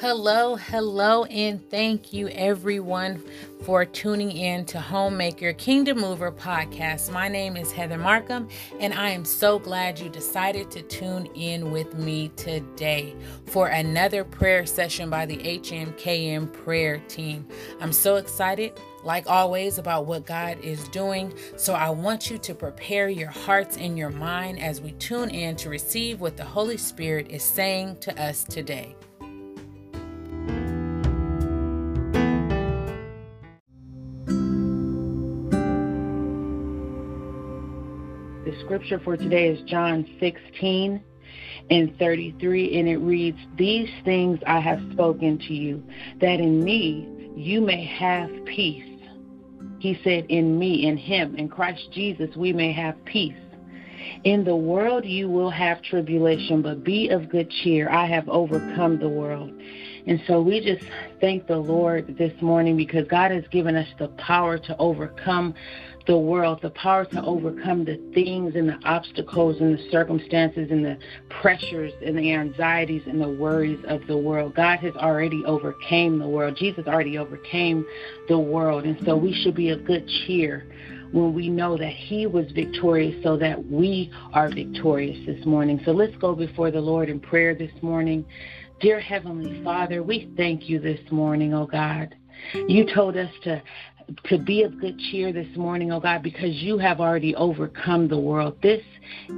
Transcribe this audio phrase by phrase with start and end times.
[0.00, 3.20] Hello, hello, and thank you everyone
[3.64, 7.10] for tuning in to Homemaker Kingdom Mover podcast.
[7.10, 8.48] My name is Heather Markham,
[8.78, 13.16] and I am so glad you decided to tune in with me today
[13.46, 17.44] for another prayer session by the HMKM prayer team.
[17.80, 21.32] I'm so excited like always, about what God is doing.
[21.56, 25.56] So I want you to prepare your hearts and your mind as we tune in
[25.56, 28.94] to receive what the Holy Spirit is saying to us today.
[38.64, 41.02] Scripture for today is John 16
[41.70, 45.82] and 33, and it reads, These things I have spoken to you,
[46.20, 48.84] that in me you may have peace.
[49.78, 53.36] He said, In me, in Him, in Christ Jesus, we may have peace.
[54.24, 57.90] In the world you will have tribulation, but be of good cheer.
[57.90, 59.50] I have overcome the world.
[60.06, 60.84] And so we just
[61.20, 65.54] thank the Lord this morning because God has given us the power to overcome
[66.08, 70.82] the world, the power to overcome the things and the obstacles and the circumstances and
[70.82, 70.96] the
[71.28, 74.54] pressures and the anxieties and the worries of the world.
[74.56, 76.56] God has already overcame the world.
[76.58, 77.84] Jesus already overcame
[78.26, 78.84] the world.
[78.84, 80.66] And so we should be of good cheer
[81.12, 85.78] when we know that He was victorious so that we are victorious this morning.
[85.84, 88.24] So let's go before the Lord in prayer this morning.
[88.80, 92.14] Dear Heavenly Father, we thank you this morning, oh God.
[92.54, 93.60] You told us to
[94.24, 98.18] to be of good cheer this morning, oh God, because you have already overcome the
[98.18, 98.56] world.
[98.62, 98.82] This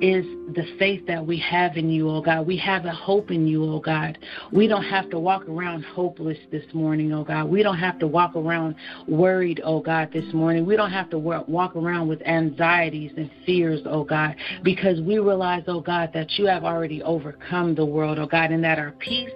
[0.01, 2.47] is the faith that we have in you, oh God.
[2.47, 4.19] We have a hope in you, oh God.
[4.53, 7.49] We don't have to walk around hopeless this morning, oh God.
[7.49, 8.77] We don't have to walk around
[9.09, 10.65] worried, oh God, this morning.
[10.67, 15.65] We don't have to walk around with anxieties and fears, oh God, because we realize,
[15.67, 19.31] oh God, that you have already overcome the world, oh God, and that our peace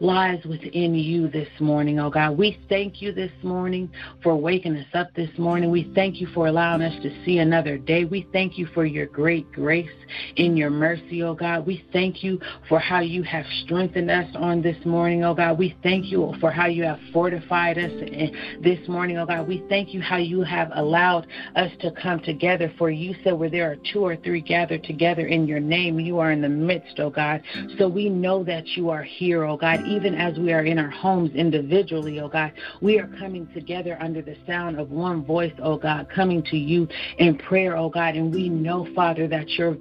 [0.00, 2.38] lies within you this morning, oh God.
[2.38, 3.90] We thank you this morning
[4.22, 5.70] for waking us up this morning.
[5.70, 8.04] We thank you for allowing us to see another day.
[8.04, 9.90] We thank you for your great grace
[10.36, 11.66] in your mercy, oh God.
[11.66, 15.58] We thank you for how you have strengthened us on this morning, oh God.
[15.58, 18.28] We thank you for how you have fortified us eh,
[18.62, 19.46] this morning, oh God.
[19.46, 22.72] We thank you how you have allowed us to come together.
[22.78, 26.18] For you said where there are two or three gathered together in your name, you
[26.18, 27.42] are in the midst, oh God.
[27.78, 30.90] So we know that you are here, oh God, even as we are in our
[30.90, 32.52] homes individually, oh God.
[32.80, 36.56] We are coming together under the sound sound of one voice, oh God, coming to
[36.56, 36.88] you
[37.18, 38.16] in prayer, oh God.
[38.16, 39.76] And we know, Father, that your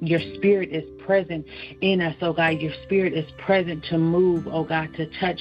[0.00, 1.46] your spirit is present
[1.80, 2.60] in us, oh God.
[2.60, 5.40] Your spirit is present to move, oh God, to touch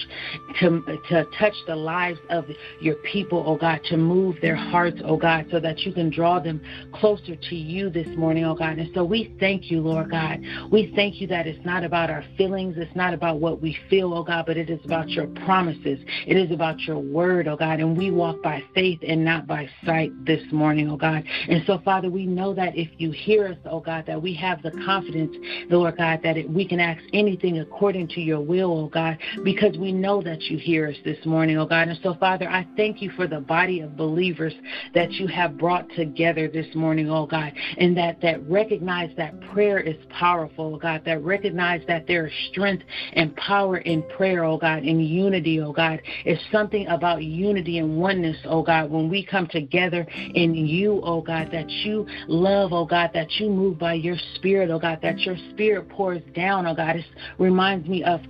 [0.60, 2.46] to to touch the lives of
[2.82, 6.40] your people, oh God, to move their hearts, oh God, so that you can draw
[6.40, 6.62] them
[6.94, 8.78] closer to you this morning, oh God.
[8.78, 10.40] And so we thank you, Lord God.
[10.72, 14.14] We thank you that it's not about our feelings, it's not about what we feel,
[14.14, 16.00] oh God, but it is about your promises.
[16.26, 17.80] It is about your word, oh God.
[17.80, 21.24] And we walk by faith and not by sight this morning, oh God.
[21.48, 24.64] And so, Father, we know that if you hear us, oh God, that we have
[24.64, 25.36] the confidence,
[25.70, 29.78] Lord God, that it, we can ask anything according to your will, oh God, because
[29.78, 31.90] we know that you hear us this morning, oh God.
[31.90, 34.54] And so, Father, I thank you for the body of believers
[34.96, 39.80] that you have brought together this morning, oh God, and that, that recognize that prayer
[39.80, 42.84] is powerful, oh God, that recognize that there is strength
[43.14, 46.02] and power in prayer, oh God, in unity, oh God.
[46.26, 51.22] It's something about unity and oneness, oh God, when we come together in you, oh
[51.22, 55.20] God, that you love, oh God, that you move by your spirit, oh God, that
[55.20, 56.98] your spirit pours down, oh God.
[56.98, 57.06] It
[57.38, 58.22] reminds me of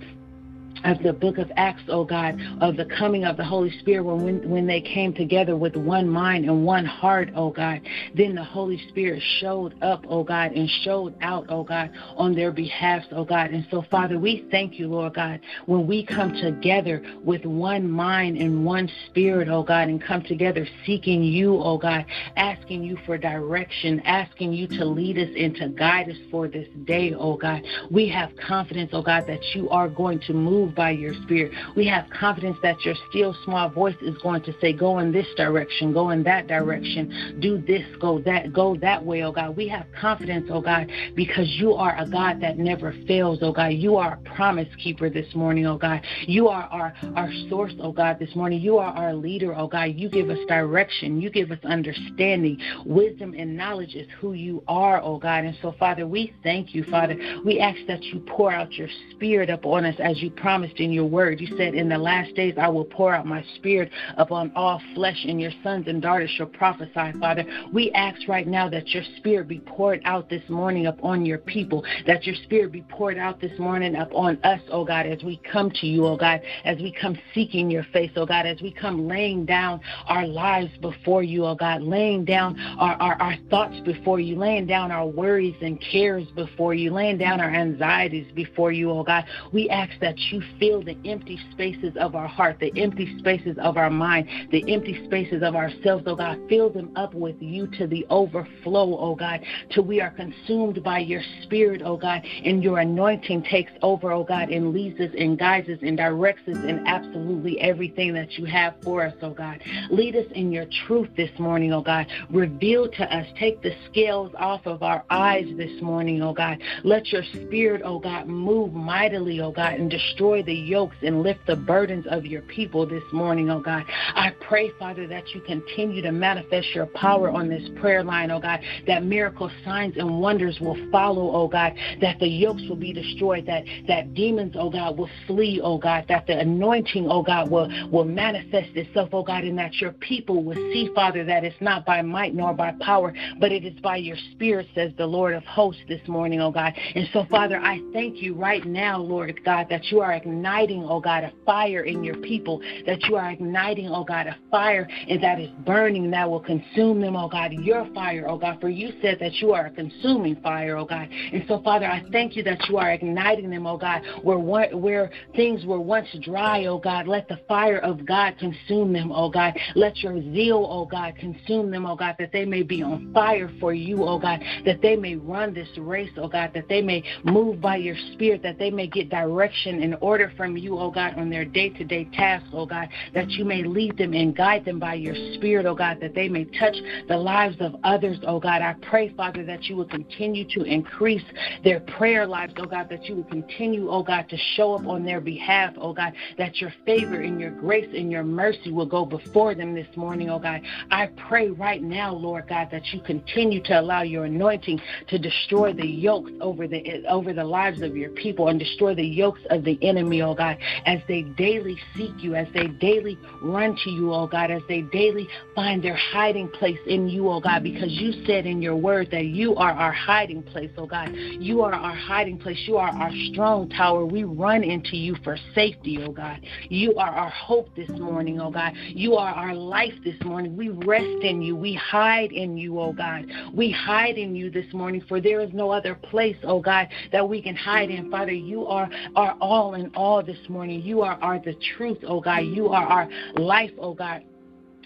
[0.84, 4.48] of the book of Acts, oh God, of the coming of the Holy Spirit when,
[4.48, 7.80] when they came together with one mind and one heart, oh God.
[8.14, 12.52] Then the Holy Spirit showed up, oh God, and showed out, oh God, on their
[12.52, 13.50] behalf, oh God.
[13.50, 18.38] And so, Father, we thank you, Lord God, when we come together with one mind
[18.38, 22.04] and one spirit, oh God, and come together seeking you, oh God,
[22.36, 26.68] asking you for direction, asking you to lead us and to guide us for this
[26.84, 27.62] day, oh God.
[27.90, 31.52] We have confidence, oh God, that you are going to move by your spirit.
[31.76, 35.26] We have confidence that your still small voice is going to say, Go in this
[35.36, 39.56] direction, go in that direction, do this, go that, go that way, oh God.
[39.56, 43.68] We have confidence, oh God, because you are a God that never fails, oh God.
[43.68, 46.02] You are a promise keeper this morning, oh God.
[46.26, 48.60] You are our, our source, oh God, this morning.
[48.60, 49.94] You are our leader, oh God.
[49.94, 52.58] You give us direction, you give us understanding.
[52.84, 55.44] Wisdom and knowledge is who you are, oh God.
[55.44, 57.16] And so, Father, we thank you, Father.
[57.44, 60.92] We ask that you pour out your spirit upon us as you promise promised in
[60.92, 61.40] your word.
[61.40, 65.24] You said, In the last days I will pour out my spirit upon all flesh,
[65.26, 67.44] and your sons and daughters shall prophesy, Father.
[67.72, 71.82] We ask right now that your spirit be poured out this morning upon your people,
[72.06, 75.70] that your spirit be poured out this morning upon us, oh God, as we come
[75.80, 79.08] to you, oh God, as we come seeking your face, oh God, as we come
[79.08, 84.20] laying down our lives before you, oh God, laying down our, our, our thoughts before
[84.20, 88.90] you, laying down our worries and cares before you, laying down our anxieties before you,
[88.90, 89.24] oh God.
[89.54, 93.76] We ask that you fill the empty spaces of our heart, the empty spaces of
[93.76, 96.38] our mind, the empty spaces of ourselves, oh God.
[96.48, 99.40] Fill them up with you to the overflow, oh God,
[99.72, 104.24] till we are consumed by your spirit, oh God, and your anointing takes over, oh
[104.24, 108.44] God, and leads us and guides us and directs us in absolutely everything that you
[108.44, 109.60] have for us, oh God.
[109.90, 112.06] Lead us in your truth this morning, oh God.
[112.30, 116.58] Reveal to us, take the scales off of our eyes this morning, oh God.
[116.84, 121.46] Let your spirit, oh God, move mightily, oh God, and destroy the yokes and lift
[121.46, 123.84] the burdens of your people this morning, oh God.
[123.88, 128.40] I pray, Father, that you continue to manifest your power on this prayer line, oh
[128.40, 132.92] God, that miracle signs and wonders will follow, oh God, that the yokes will be
[132.92, 137.50] destroyed, that, that demons, oh God, will flee, oh God, that the anointing, oh God,
[137.50, 141.60] will, will manifest itself, oh God, and that your people will see, Father, that it's
[141.60, 145.34] not by might nor by power, but it is by your spirit, says the Lord
[145.34, 146.72] of hosts this morning, oh God.
[146.94, 151.00] And so, Father, I thank you right now, Lord God, that you are igniting, oh
[151.00, 155.22] God, a fire in your people, that you are igniting, oh God, a fire and
[155.22, 158.92] that is burning that will consume them, oh God, your fire, oh God, for you
[159.02, 161.08] said that you are a consuming fire, oh God.
[161.10, 165.10] And so, Father, I thank you that you are igniting them, oh God, where where
[165.36, 167.06] things were once dry, oh God.
[167.06, 169.54] Let the fire of God consume them, oh God.
[169.74, 173.50] Let your zeal, oh God, consume them, oh God, that they may be on fire
[173.60, 177.02] for you, oh God, that they may run this race, oh God, that they may
[177.24, 181.14] move by your spirit, that they may get direction and order from you, oh God,
[181.16, 184.64] on their day to day tasks, oh God, that you may lead them and guide
[184.64, 186.76] them by your spirit, oh God, that they may touch
[187.08, 188.62] the lives of others, oh God.
[188.62, 191.24] I pray, Father, that you will continue to increase
[191.64, 195.04] their prayer lives, oh God, that you will continue, oh God, to show up on
[195.04, 199.04] their behalf, oh God, that your favor and your grace and your mercy will go
[199.04, 200.60] before them this morning, oh God.
[200.90, 205.72] I pray right now, Lord God, that you continue to allow your anointing to destroy
[205.72, 209.64] the yokes over the over the lives of your people and destroy the yokes of
[209.64, 214.12] the enemy, oh God, as they daily seek you, as they daily run to you,
[214.12, 218.24] oh God, as they daily find their hiding place in you, oh God, because you
[218.26, 221.10] said in your word that you are our hiding place, oh God.
[221.14, 222.58] You are our hiding place.
[222.66, 224.04] You are our strong tower.
[224.04, 226.40] We run into you for safety, oh God.
[226.68, 228.72] You are our hope this morning, oh God.
[228.88, 230.56] You are our life this morning.
[230.56, 231.56] We rest in you.
[231.56, 233.26] We hide in you, oh God.
[233.54, 237.28] We hide in you this morning, for there is no other place, oh God, that
[237.28, 238.10] we can hide in.
[238.10, 240.82] Father, you are our all in all this morning.
[240.82, 242.38] You are our the truth, oh God.
[242.38, 244.22] You are our life, oh God.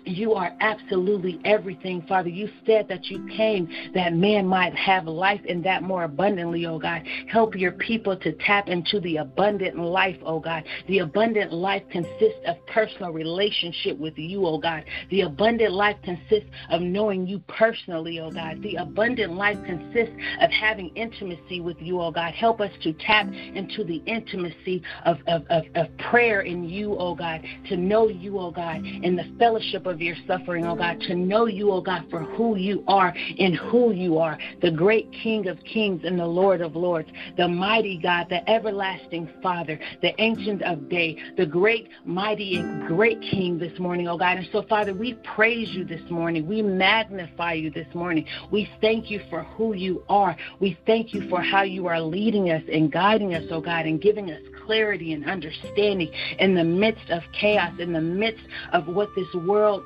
[0.07, 2.29] You are absolutely everything, Father.
[2.29, 6.79] You said that you came that man might have life and that more abundantly, oh
[6.79, 7.03] God.
[7.29, 10.65] Help your people to tap into the abundant life, oh God.
[10.89, 14.85] The abundant life consists of personal relationship with you, oh God.
[15.11, 18.61] The abundant life consists of knowing you personally, oh God.
[18.63, 22.35] The abundant life consists of having intimacy with you, oh God.
[22.35, 27.15] Help us to tap into the intimacy of, of, of, of prayer in you, oh
[27.15, 31.01] God, to know you, oh God, in the fellowship of of your suffering, oh God,
[31.03, 35.11] to know you, oh God, for who you are and who you are, the great
[35.13, 40.21] King of kings and the Lord of lords, the mighty God, the everlasting Father, the
[40.21, 44.37] ancient of day, the great, mighty, and great King this morning, oh God.
[44.37, 46.47] And so, Father, we praise you this morning.
[46.49, 48.27] We magnify you this morning.
[48.51, 50.37] We thank you for who you are.
[50.59, 54.03] We thank you for how you are leading us and guiding us, oh God, and
[54.03, 59.09] giving us clarity and understanding in the midst of chaos, in the midst of what
[59.15, 59.85] this world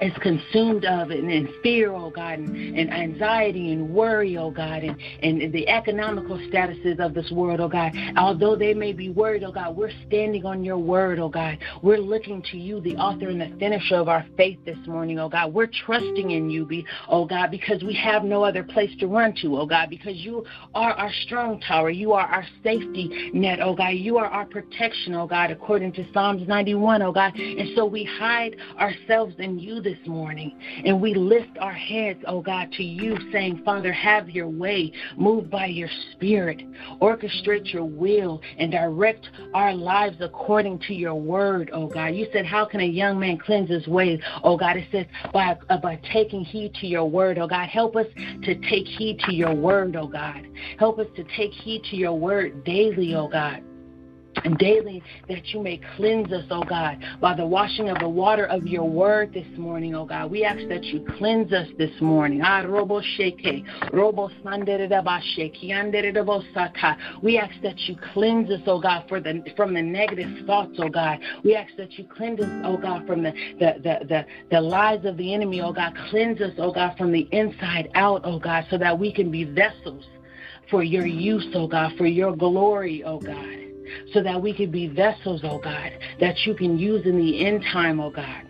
[0.00, 4.82] is consumed of and, and fear, oh God, and, and, anxiety and worry, oh God,
[4.82, 7.92] and, and the economical statuses of this world, oh God.
[8.16, 11.58] Although they may be worried, oh God, we're standing on your word, oh God.
[11.82, 15.28] We're looking to you, the author and the finisher of our faith this morning, oh
[15.28, 15.52] God.
[15.52, 16.68] We're trusting in you,
[17.08, 20.44] oh God, because we have no other place to run to, oh God, because you
[20.74, 21.90] are our strong tower.
[21.90, 23.90] You are our safety net, oh God.
[23.90, 27.34] You are our protection, oh God, according to Psalms 91, oh God.
[27.34, 30.54] And so we hide ourselves in you this morning.
[30.84, 34.92] And we lift our heads, oh God, to you, saying, Father, have your way.
[35.16, 36.60] Move by your spirit.
[37.00, 42.08] Orchestrate your will and direct our lives according to your word, oh God.
[42.08, 44.20] You said, How can a young man cleanse his ways?
[44.44, 47.68] Oh God, it says, by, uh, by taking heed to your word, oh God.
[47.68, 48.06] Help us
[48.42, 50.46] to take heed to your word, oh God.
[50.78, 53.62] Help us to take heed to your word daily, oh God.
[54.58, 58.66] Daily that you may cleanse us, oh God, by the washing of the water of
[58.66, 60.30] your word this morning, oh God.
[60.30, 62.40] We ask that you cleanse us this morning.
[62.44, 62.62] Ah,
[67.22, 70.88] We ask that you cleanse us, oh God, for the from the negative thoughts, oh
[70.88, 71.18] God.
[71.44, 75.04] We ask that you cleanse us, oh God, from the the the the, the lies
[75.04, 75.94] of the enemy, oh God.
[76.10, 79.44] Cleanse us, oh God, from the inside out, oh God, so that we can be
[79.44, 80.04] vessels
[80.70, 83.67] for your use, oh God, for your glory, oh God
[84.12, 87.62] so that we could be vessels, oh God, that you can use in the end
[87.72, 88.47] time, oh God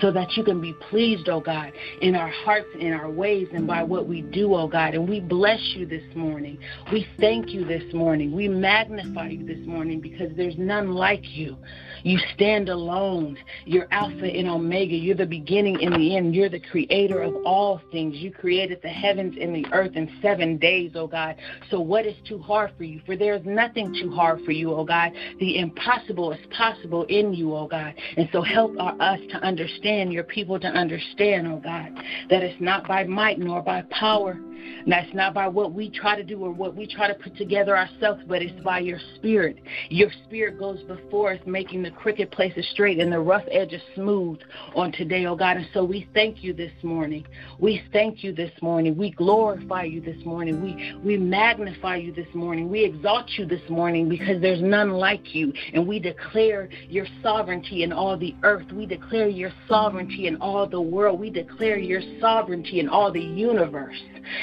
[0.00, 3.66] so that you can be pleased, oh God, in our hearts, in our ways, and
[3.66, 4.94] by what we do, oh God.
[4.94, 6.58] And we bless you this morning.
[6.92, 8.34] We thank you this morning.
[8.34, 11.56] We magnify you this morning because there's none like you.
[12.02, 13.38] You stand alone.
[13.64, 14.94] You're Alpha and Omega.
[14.94, 16.34] You're the beginning and the end.
[16.34, 18.16] You're the creator of all things.
[18.16, 21.36] You created the heavens and the earth in seven days, oh God.
[21.70, 23.00] So what is too hard for you?
[23.06, 25.12] For there is nothing too hard for you, oh God.
[25.38, 27.94] The impossible is possible in you, oh God.
[28.16, 31.92] And so help us to understand understand, your people to understand, oh God,
[32.30, 36.16] that it's not by might nor by power, and that's not by what we try
[36.16, 39.58] to do or what we try to put together ourselves, but it's by your spirit.
[39.90, 44.38] Your spirit goes before us, making the crooked places straight and the rough edges smooth
[44.74, 45.56] on today, oh God.
[45.56, 47.26] And so we thank you this morning.
[47.58, 48.96] We thank you this morning.
[48.96, 50.62] We glorify you this morning.
[50.62, 52.68] We we magnify you this morning.
[52.68, 55.52] We exalt you this morning because there's none like you.
[55.72, 58.70] And we declare your sovereignty in all the earth.
[58.72, 61.20] We declare your sovereignty in all the world.
[61.20, 64.00] We declare your sovereignty in all the universe.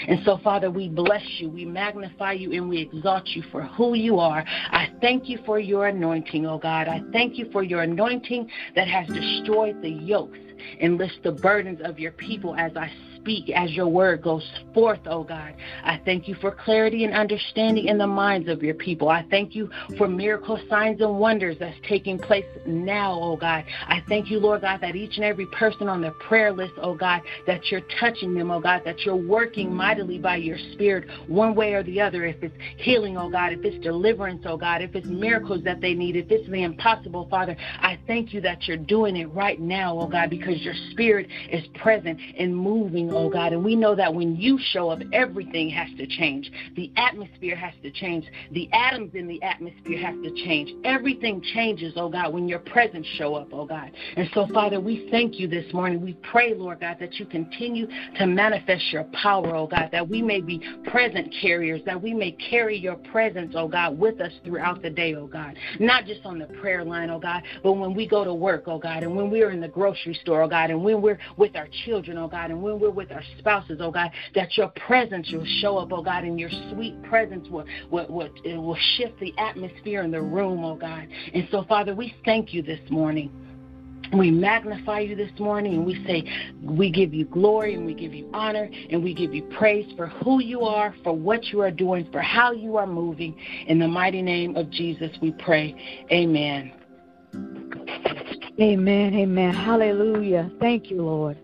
[0.07, 3.95] And so, Father, we bless you, we magnify you, and we exalt you for who
[3.95, 4.43] you are.
[4.47, 6.87] I thank you for your anointing, oh God.
[6.87, 10.39] I thank you for your anointing that has destroyed the yokes
[10.79, 12.91] and lifts the burdens of your people as I
[13.23, 15.53] speak as your word goes forth, oh God.
[15.83, 19.07] I thank you for clarity and understanding in the minds of your people.
[19.07, 23.63] I thank you for miracle signs and wonders that's taking place now, oh God.
[23.87, 26.95] I thank you, Lord God, that each and every person on the prayer list, oh
[26.95, 31.55] God, that you're touching them, oh God, that you're working mightily by your spirit one
[31.55, 32.25] way or the other.
[32.25, 35.93] If it's healing, oh God, if it's deliverance, oh God, if it's miracles that they
[35.93, 39.97] need, if it's the impossible, Father, I thank you that you're doing it right now,
[39.97, 43.53] oh God, because your spirit is present and moving, oh God.
[43.53, 46.51] And we know that when you show up, everything has to change.
[46.75, 48.25] The atmosphere has to change.
[48.51, 50.73] The atoms in the atmosphere have to change.
[50.83, 53.91] Everything changes, oh God, when your presence show up, oh God.
[54.15, 56.01] And so, Father, we thank you this morning.
[56.01, 60.21] We pray, Lord God, that you continue to manifest your power, oh God, that we
[60.21, 64.81] may be present carriers, that we may carry your presence, oh God, with us throughout
[64.81, 65.55] the day, oh God.
[65.79, 68.79] Not just on the prayer line, oh God, but when we go to work, oh
[68.79, 71.67] God, and when we're in the grocery store, oh God, and when we're with our
[71.85, 75.29] children, oh God, and when we're with with our spouses, oh God, that your presence
[75.31, 78.29] will show up, oh God, and your sweet presence will, will, will,
[78.61, 81.07] will shift the atmosphere in the room, oh God.
[81.33, 83.31] And so, Father, we thank you this morning.
[84.13, 86.23] We magnify you this morning and we say,
[86.61, 90.07] we give you glory and we give you honor and we give you praise for
[90.07, 93.35] who you are, for what you are doing, for how you are moving.
[93.65, 96.05] In the mighty name of Jesus, we pray.
[96.11, 96.73] Amen.
[98.61, 99.15] Amen.
[99.15, 99.53] Amen.
[99.53, 100.51] Hallelujah.
[100.59, 101.42] Thank you, Lord.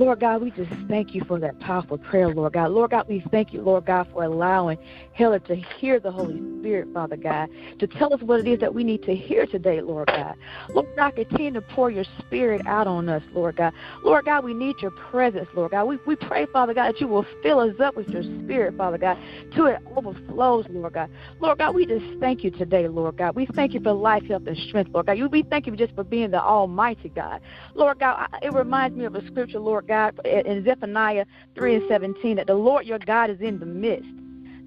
[0.00, 2.70] Lord God, we just thank you for that powerful prayer, Lord God.
[2.70, 4.78] Lord God, we thank you, Lord God, for allowing
[5.12, 8.72] Helen to hear the Holy Spirit, Father God, to tell us what it is that
[8.72, 10.36] we need to hear today, Lord God.
[10.70, 13.74] Lord God, continue to pour your spirit out on us, Lord God.
[14.02, 15.84] Lord God, we need your presence, Lord God.
[15.84, 18.96] We, we pray, Father God, that you will fill us up with your spirit, Father
[18.96, 19.18] God,
[19.54, 21.10] till it overflows, Lord God.
[21.40, 23.36] Lord God, we just thank you today, Lord God.
[23.36, 25.18] We thank you for life, health, and strength, Lord God.
[25.30, 27.42] We thank you just for being the Almighty God.
[27.74, 32.36] Lord God, it reminds me of a scripture, Lord God, in Zephaniah 3 and 17,
[32.36, 34.08] that the Lord your God is in the midst.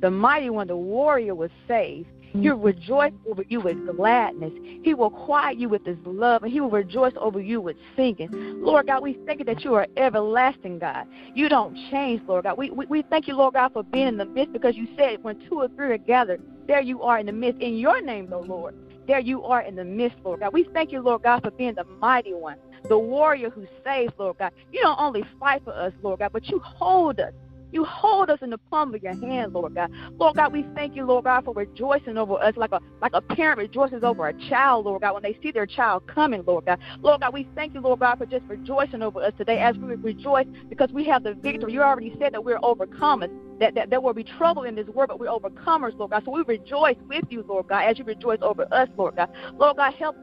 [0.01, 2.09] The mighty one, the warrior, was saved.
[2.33, 4.51] He will rejoice over you with gladness.
[4.83, 8.29] He will quiet you with his love, and he will rejoice over you with singing.
[8.61, 11.07] Lord God, we thank you that you are everlasting, God.
[11.35, 12.57] You don't change, Lord God.
[12.57, 15.23] We, we, we thank you, Lord God, for being in the midst because you said
[15.23, 17.61] when two or three are gathered, there you are in the midst.
[17.61, 18.75] In your name, though, Lord,
[19.07, 20.53] there you are in the midst, Lord God.
[20.53, 22.57] We thank you, Lord God, for being the mighty one
[22.89, 24.51] the warrior who saves, Lord God.
[24.71, 27.33] You don't only fight for us, Lord God, but you hold us.
[27.73, 29.89] You hold us in the palm of your hand, Lord God.
[30.19, 33.21] Lord God, we thank you, Lord God, for rejoicing over us like a like a
[33.21, 36.79] parent rejoices over a child, Lord God, when they see their child coming, Lord God.
[37.01, 39.95] Lord God, we thank you, Lord God, for just rejoicing over us today as we
[39.95, 41.73] rejoice because we have the victory.
[41.73, 45.09] You already said that we're overcomers, that, that there will be trouble in this world,
[45.09, 46.23] but we're overcomers, Lord God.
[46.25, 49.29] So we rejoice with you, Lord God, as you rejoice over us, Lord God.
[49.57, 50.15] Lord God, help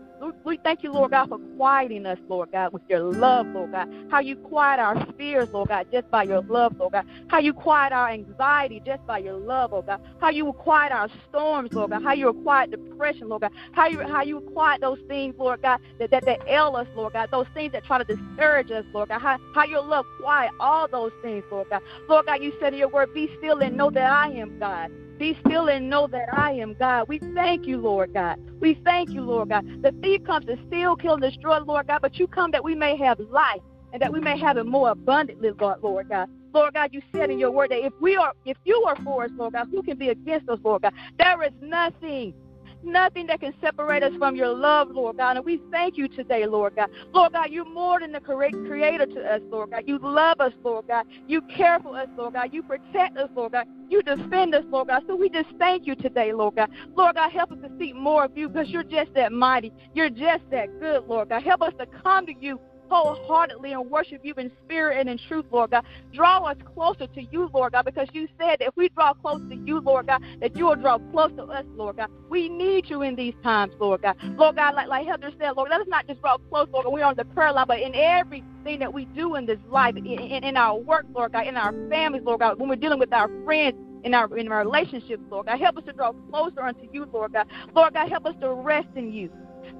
[0.45, 3.89] We thank you, Lord God, for quieting us, Lord God, with your love, Lord God.
[4.11, 7.07] How you quiet our fears, Lord God, just by your love, Lord God.
[7.29, 10.01] How you quiet our anxiety just by your love, Lord God.
[10.21, 12.03] How you quiet our storms, Lord God.
[12.03, 13.53] How you quiet depression, Lord God.
[13.73, 17.15] How you how you quiet those things, Lord God, that, that, that ail us, Lord
[17.15, 17.29] God.
[17.31, 19.21] Those things that try to discourage us, Lord God.
[19.21, 21.83] How, how your love quiet all those things, Lord God.
[22.09, 24.91] Lord God, you said in your word, be still and know that I am God.
[25.21, 27.07] Be still and know that I am God.
[27.07, 28.39] We thank you, Lord God.
[28.59, 29.67] We thank you, Lord God.
[29.83, 32.75] The thief comes to steal, kill, and destroy, Lord God, but you come that we
[32.75, 33.61] may have life
[33.93, 36.27] and that we may have it more abundantly, Lord, Lord God.
[36.55, 39.25] Lord God, you said in your word that if we are if you are for
[39.25, 40.95] us, Lord God, who can be against us, Lord God?
[41.19, 42.33] There is nothing
[42.83, 45.37] nothing that can separate us from your love, Lord God.
[45.37, 46.91] And we thank you today, Lord God.
[47.13, 49.85] Lord God, you're more than the creator to us, Lord God.
[49.87, 51.07] You love us, Lord God.
[51.27, 52.51] You care for us, Lord God.
[52.53, 53.67] You protect us, Lord God.
[53.89, 55.03] You defend us, Lord God.
[55.07, 56.71] So we just thank you today, Lord God.
[56.95, 59.73] Lord God, help us to seek more of you because you're just that mighty.
[59.95, 61.43] You're just that good, Lord God.
[61.43, 62.61] Help us to come to you
[62.91, 65.85] wholeheartedly and worship you in spirit and in truth, Lord God.
[66.13, 69.41] Draw us closer to you, Lord God, because you said that if we draw close
[69.49, 72.09] to you, Lord God, that you will draw close to us, Lord God.
[72.29, 74.17] We need you in these times, Lord God.
[74.37, 76.93] Lord God, like, like Heather said, Lord, let us not just draw close, Lord God.
[76.93, 80.07] We're on the prayer line, but in everything that we do in this life, in,
[80.07, 83.13] in, in our work, Lord God, in our families, Lord God, when we're dealing with
[83.13, 85.61] our friends, in our in our relationships, Lord God.
[85.61, 87.47] Help us to draw closer unto you, Lord God.
[87.75, 89.31] Lord God, help us to rest in you.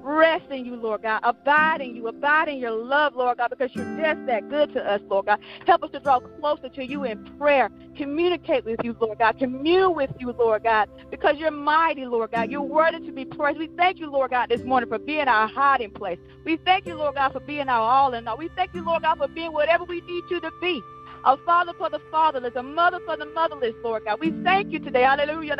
[0.03, 1.21] Rest in you, Lord God.
[1.23, 2.07] Abide in you.
[2.07, 5.39] Abide in your love, Lord God, because you're just that good to us, Lord God.
[5.65, 7.69] Help us to draw closer to you in prayer.
[7.95, 9.37] Communicate with you, Lord God.
[9.37, 12.49] Commune with you, Lord God, because you're mighty, Lord God.
[12.49, 13.59] You're worthy to be praised.
[13.59, 16.19] We thank you, Lord God, this morning for being our hiding place.
[16.45, 18.37] We thank you, Lord God, for being our all in all.
[18.37, 20.81] We thank you, Lord God, for being whatever we need you to be
[21.25, 24.19] a father for the fatherless, a mother for the motherless, Lord God.
[24.19, 25.03] We thank you today.
[25.03, 25.55] Hallelujah.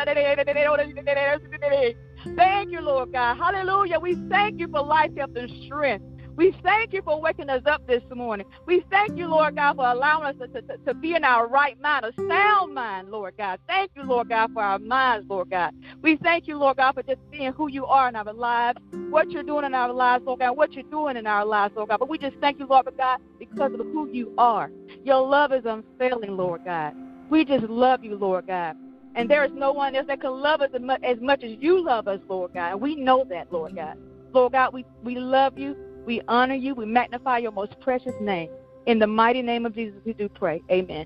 [2.36, 3.38] Thank you, Lord God.
[3.38, 4.00] Hallelujah.
[4.00, 6.06] We thank you for life, health, and strength.
[6.42, 8.48] We thank you for waking us up this morning.
[8.66, 11.80] We thank you, Lord God, for allowing us to, to, to be in our right
[11.80, 13.60] mind, a sound mind, Lord God.
[13.68, 15.72] Thank you, Lord God, for our minds, Lord God.
[16.02, 18.80] We thank you, Lord God, for just being who you are in our lives,
[19.12, 21.90] what you're doing in our lives, Lord God, what you're doing in our lives, Lord
[21.90, 22.00] God.
[22.00, 24.72] But we just thank you, Lord God, because of who you are.
[25.04, 26.96] Your love is unfailing, Lord God.
[27.30, 28.76] We just love you, Lord God.
[29.14, 30.72] And there is no one else that can love us
[31.04, 32.72] as much as you love us, Lord God.
[32.72, 33.96] And we know that, Lord God.
[34.34, 35.76] Lord God, we, we love you.
[36.06, 36.76] We honor you.
[36.76, 38.50] We magnify your most precious name.
[38.88, 40.64] In the mighty name of Jesus, we do pray.
[40.72, 41.06] Amen.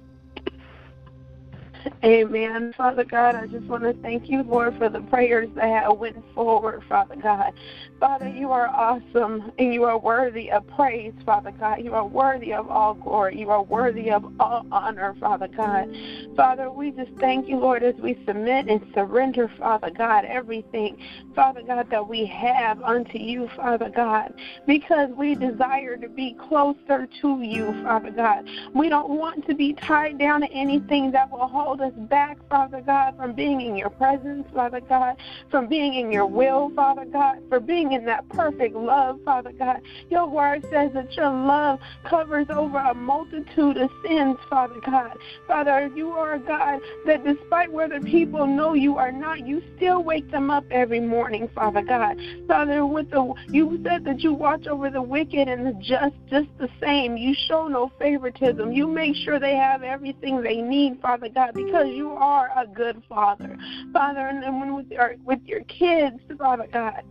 [2.04, 2.74] Amen.
[2.78, 6.24] Father God, I just want to thank you, Lord, for the prayers that have went
[6.34, 7.54] forward, Father God.
[8.00, 11.82] Father, you are awesome and you are worthy of praise, Father God.
[11.82, 13.40] You are worthy of all glory.
[13.40, 15.88] You are worthy of all honor, Father God.
[16.36, 20.98] Father, we just thank you, Lord, as we submit and surrender, Father God, everything,
[21.34, 24.34] Father God, that we have unto you, Father God,
[24.68, 28.48] because we desire to be closer to you, Father God.
[28.74, 32.38] We don't want to be tied down to anything that will hold hold us back,
[32.50, 35.18] Father God, from being in your presence, Father God,
[35.50, 39.82] from being in your will, Father God, for being in that perfect love, Father God.
[40.10, 45.18] Your word says that your love covers over a multitude of sins, Father God.
[45.48, 50.04] Father, you are a God that despite whether people know you or not, you still
[50.04, 52.18] wake them up every morning, Father God.
[52.48, 56.48] Father, with the you said that you watch over the wicked and the just just
[56.58, 57.18] the same.
[57.18, 58.72] You show no favoritism.
[58.72, 63.02] You make sure they have everything they need, Father God, because you are a good
[63.08, 63.58] father.
[63.94, 67.04] Father, and then with your with your kids, Father God.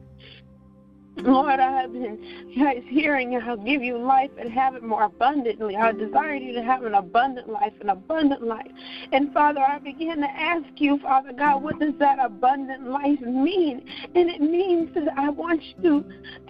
[1.16, 5.76] Lord, I have been guys hearing I'll give you life and have it more abundantly.
[5.76, 8.70] I desire you to have an abundant life, an abundant life.
[9.12, 13.88] And Father, I begin to ask you, Father God, what does that abundant life mean?
[14.14, 16.04] And it means that I want you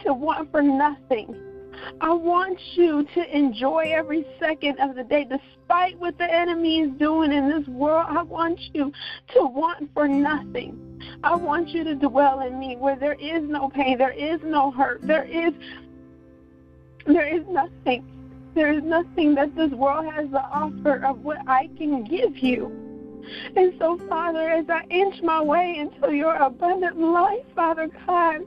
[0.04, 1.53] to want for nothing.
[2.00, 6.90] I want you to enjoy every second of the day, despite what the enemy is
[6.98, 8.06] doing in this world.
[8.08, 8.92] I want you
[9.34, 10.80] to want for nothing.
[11.22, 14.70] I want you to dwell in me where there is no pain, there is no
[14.70, 15.52] hurt, there is
[17.06, 18.04] there is nothing.
[18.54, 22.72] There is nothing that this world has to offer of what I can give you.
[23.56, 28.42] And so, Father, as I inch my way into your abundant life, Father God,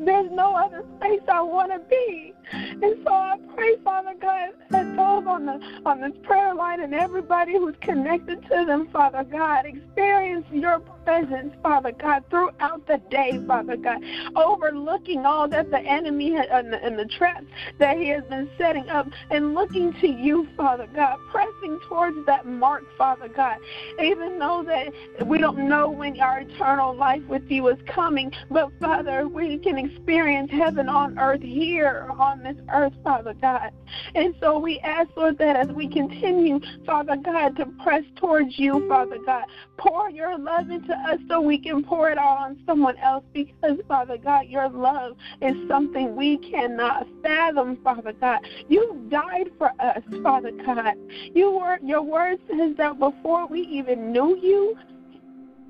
[0.00, 4.96] there's no other place I want to be And so I pray, Father God, that
[4.96, 9.66] those on the on this prayer line and everybody who's connected to them, Father God,
[9.66, 14.02] experience your presence, Father God, throughout the day, Father God,
[14.36, 17.46] overlooking all that the enemy had, and, the, and the traps
[17.78, 22.46] that he has been setting up, and looking to you, Father God, pressing towards that
[22.46, 23.58] mark, Father God.
[24.02, 28.70] Even though that we don't know when our eternal life with you is coming, but
[28.80, 33.70] Father, we can experience heaven on earth here on this earth, Father God.
[34.14, 38.84] And so we ask, Lord, that as we continue, Father God, to press towards you,
[38.88, 39.44] Father God,
[39.78, 43.78] pour your love into us so we can pour it out on someone else because,
[43.88, 48.40] Father God, your love is something we cannot fathom, Father God.
[48.68, 50.94] You died for us, Father God.
[51.34, 54.76] You were, your word says that before we even knew you,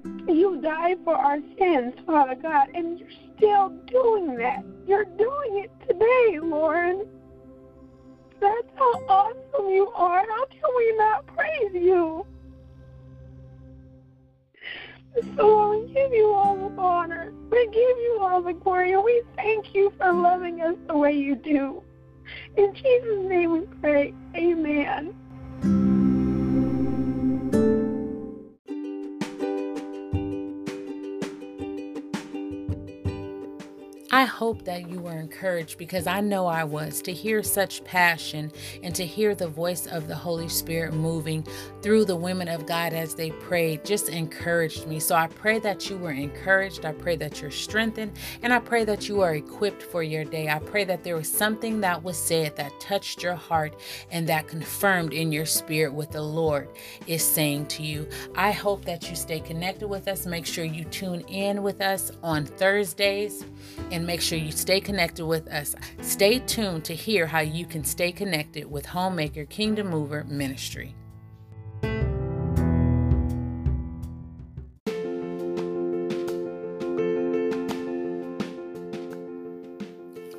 [0.05, 4.65] you died for our sins, Father God, and you're still doing that.
[4.87, 7.07] You're doing it today, Lord.
[8.41, 10.25] That's how awesome you are.
[10.27, 12.27] How can we not praise you?
[15.37, 17.33] So we give you all the honor.
[17.51, 18.93] We give you all the glory.
[18.93, 21.83] And we thank you for loving us the way you do.
[22.57, 24.15] In Jesus' name we pray.
[24.37, 25.15] Amen.
[34.21, 38.53] I hope that you were encouraged because I know I was to hear such passion
[38.83, 41.47] and to hear the voice of the Holy Spirit moving
[41.81, 45.01] through the women of God as they prayed just encouraged me.
[45.01, 46.85] So I pray that you were encouraged.
[46.85, 50.51] I pray that you're strengthened and I pray that you are equipped for your day.
[50.51, 53.75] I pray that there was something that was said that touched your heart
[54.11, 56.69] and that confirmed in your spirit what the Lord
[57.07, 58.07] is saying to you.
[58.35, 60.27] I hope that you stay connected with us.
[60.27, 63.47] Make sure you tune in with us on Thursdays
[63.91, 65.77] and make sure you stay connected with us.
[66.01, 70.97] Stay tuned to hear how you can stay connected with Homemaker Kingdom Mover Ministry.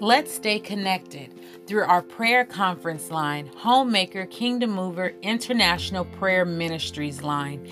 [0.01, 1.31] Let's stay connected
[1.65, 7.65] through our prayer conference line, Homemaker Kingdom Mover International Prayer Ministries line.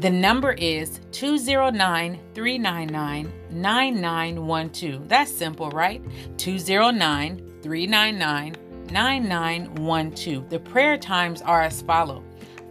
[0.00, 5.08] The number is 209 399 9912.
[5.08, 6.02] That's simple, right?
[6.36, 8.56] 209 399
[8.90, 10.50] 9912.
[10.50, 12.22] The prayer times are as follow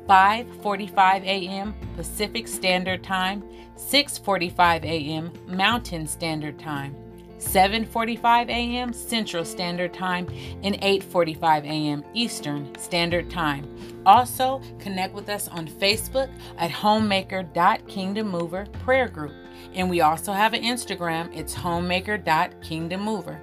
[0.08, 1.74] 5:45 a.m.
[1.96, 3.42] Pacific Standard Time,
[3.78, 5.32] 6:45 a.m.
[5.48, 6.96] Mountain Standard Time.
[7.43, 8.93] 7:45 a.m.
[8.93, 10.27] Central Standard Time
[10.63, 12.03] and 8:45 a.m.
[12.13, 13.67] Eastern Standard Time.
[14.06, 19.32] Also, connect with us on Facebook at homemaker.kingdommover prayer group.
[19.73, 21.34] And we also have an Instagram.
[21.36, 23.39] It's homemaker.kingdommover.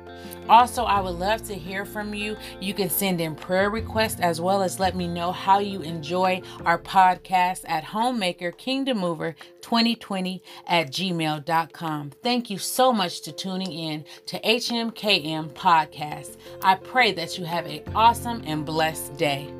[0.48, 2.37] Also, I would love to hear from you.
[2.61, 6.42] You can send in prayer requests as well as let me know how you enjoy
[6.64, 12.11] our podcast at Homemaker Kingdom Mover 2020 at gmail.com.
[12.22, 16.37] Thank you so much to tuning in to HMKM Podcast.
[16.62, 19.50] I pray that you have an awesome and blessed day.